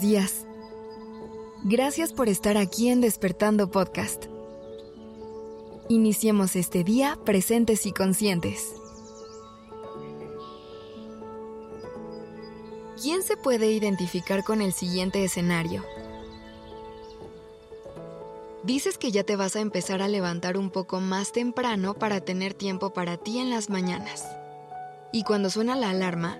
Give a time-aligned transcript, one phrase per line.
[0.00, 0.46] días.
[1.64, 4.26] Gracias por estar aquí en Despertando Podcast.
[5.88, 8.74] Iniciemos este día presentes y conscientes.
[13.00, 15.84] ¿Quién se puede identificar con el siguiente escenario?
[18.62, 22.54] Dices que ya te vas a empezar a levantar un poco más temprano para tener
[22.54, 24.24] tiempo para ti en las mañanas.
[25.12, 26.38] Y cuando suena la alarma,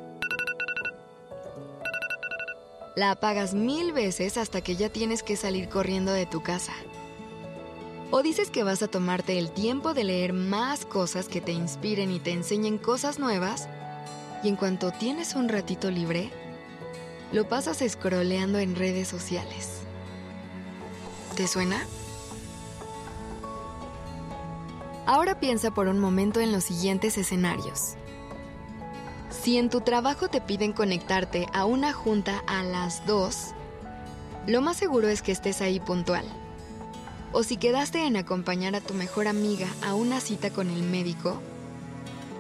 [2.97, 6.73] la apagas mil veces hasta que ya tienes que salir corriendo de tu casa.
[8.11, 12.13] O dices que vas a tomarte el tiempo de leer más cosas que te inspiren
[12.13, 13.69] y te enseñen cosas nuevas,
[14.45, 16.31] y en cuanto tienes un ratito libre,
[17.33, 19.81] lo pasas scrolleando en redes sociales.
[21.35, 21.85] ¿Te suena?
[25.07, 27.97] Ahora piensa por un momento en los siguientes escenarios.
[29.43, 33.55] Si en tu trabajo te piden conectarte a una junta a las 2,
[34.47, 36.25] lo más seguro es que estés ahí puntual.
[37.33, 41.41] O si quedaste en acompañar a tu mejor amiga a una cita con el médico,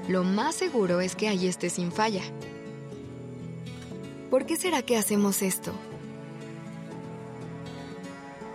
[0.08, 2.22] lo más seguro es que ahí estés sin falla.
[4.30, 5.72] ¿Por qué será que hacemos esto?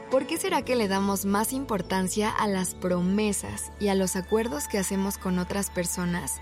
[0.09, 4.67] ¿Por qué será que le damos más importancia a las promesas y a los acuerdos
[4.67, 6.41] que hacemos con otras personas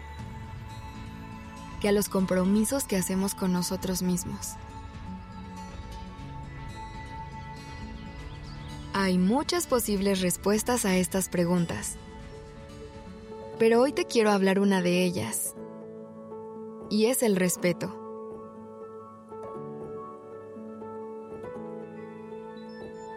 [1.81, 4.53] que a los compromisos que hacemos con nosotros mismos.
[8.94, 11.98] Hay muchas posibles respuestas a estas preguntas,
[13.59, 15.53] pero hoy te quiero hablar una de ellas,
[16.89, 18.03] y es el respeto.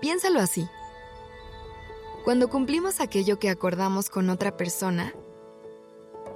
[0.01, 0.69] Piénsalo así.
[2.25, 5.15] Cuando cumplimos aquello que acordamos con otra persona,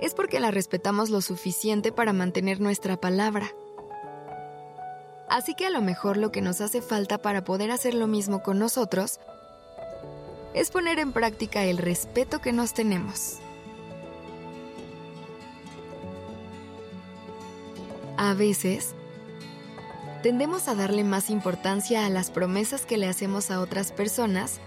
[0.00, 3.50] es porque la respetamos lo suficiente para mantener nuestra palabra.
[5.28, 8.42] Así que a lo mejor lo que nos hace falta para poder hacer lo mismo
[8.42, 9.20] con nosotros
[10.54, 13.38] es poner en práctica el respeto que nos tenemos.
[18.16, 18.94] A veces,
[20.22, 24.60] tendemos a darle más importancia a las promesas que le hacemos a otras personas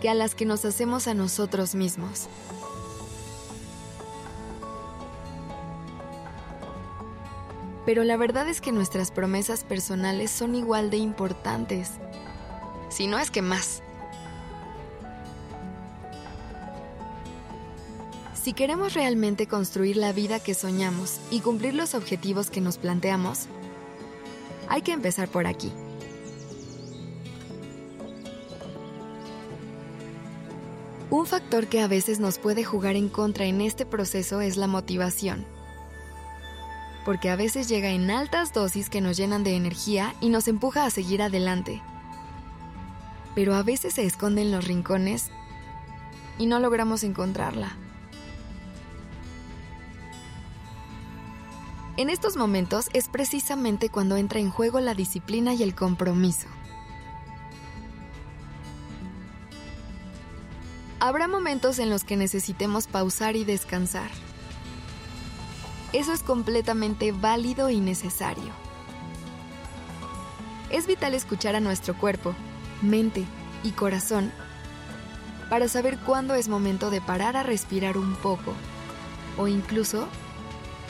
[0.00, 2.28] que a las que nos hacemos a nosotros mismos.
[7.86, 11.92] Pero la verdad es que nuestras promesas personales son igual de importantes,
[12.90, 13.80] si no es que más.
[18.34, 23.46] Si queremos realmente construir la vida que soñamos y cumplir los objetivos que nos planteamos,
[24.68, 25.72] hay que empezar por aquí.
[31.08, 34.66] Un factor que a veces nos puede jugar en contra en este proceso es la
[34.66, 35.55] motivación
[37.06, 40.84] porque a veces llega en altas dosis que nos llenan de energía y nos empuja
[40.84, 41.80] a seguir adelante.
[43.36, 45.30] Pero a veces se esconde en los rincones
[46.36, 47.76] y no logramos encontrarla.
[51.96, 56.48] En estos momentos es precisamente cuando entra en juego la disciplina y el compromiso.
[60.98, 64.10] Habrá momentos en los que necesitemos pausar y descansar
[65.98, 68.52] eso es completamente válido y necesario.
[70.68, 72.34] Es vital escuchar a nuestro cuerpo,
[72.82, 73.24] mente
[73.62, 74.30] y corazón
[75.48, 78.52] para saber cuándo es momento de parar a respirar un poco
[79.38, 80.06] o incluso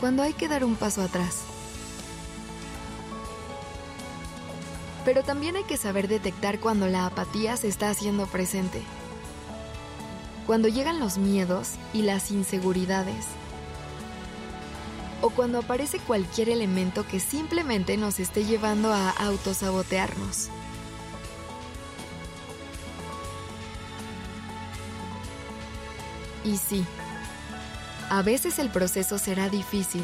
[0.00, 1.43] cuando hay que dar un paso atrás.
[5.05, 8.83] Pero también hay que saber detectar cuando la apatía se está haciendo presente.
[10.49, 13.27] Cuando llegan los miedos y las inseguridades
[15.22, 20.49] o cuando aparece cualquier elemento que simplemente nos esté llevando a autosabotearnos.
[26.45, 26.84] Y sí,
[28.09, 30.03] a veces el proceso será difícil.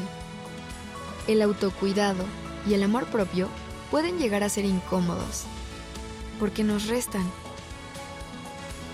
[1.29, 2.25] El autocuidado
[2.69, 3.49] y el amor propio
[3.91, 5.45] pueden llegar a ser incómodos,
[6.41, 7.31] porque nos restan,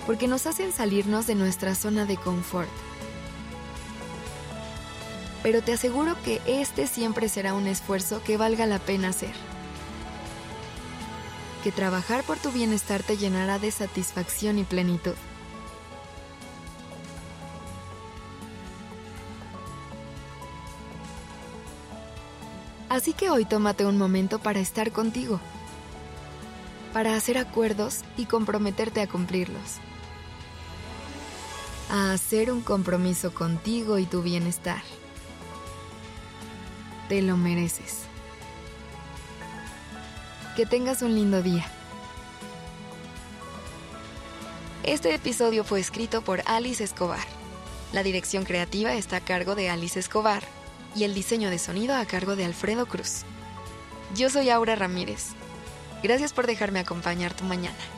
[0.07, 2.69] porque nos hacen salirnos de nuestra zona de confort
[5.43, 9.35] pero te aseguro que este siempre será un esfuerzo que valga la pena hacer.
[11.63, 15.15] Que trabajar por tu bienestar te llenará de satisfacción y plenitud.
[22.89, 25.41] Así que hoy tómate un momento para estar contigo,
[26.93, 29.77] para hacer acuerdos y comprometerte a cumplirlos,
[31.91, 34.83] a hacer un compromiso contigo y tu bienestar.
[37.09, 38.01] Te lo mereces.
[40.57, 41.65] Que tengas un lindo día.
[44.83, 47.27] Este episodio fue escrito por Alice Escobar.
[47.95, 50.43] La dirección creativa está a cargo de Alice Escobar
[50.95, 53.23] y el diseño de sonido a cargo de Alfredo Cruz.
[54.15, 55.29] Yo soy Aura Ramírez.
[56.03, 57.98] Gracias por dejarme acompañar tu mañana.